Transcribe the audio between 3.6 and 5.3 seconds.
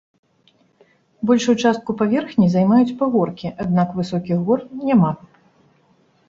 аднак высокіх гор няма.